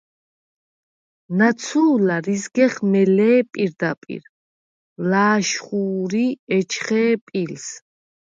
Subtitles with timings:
[1.37, 4.23] ნაცუ̄ლარ იზგეხ მელე̄ პირდაპირ,
[5.09, 6.27] ლა̄შხუ̄რი
[6.57, 7.67] ეჩხე̄ პილს.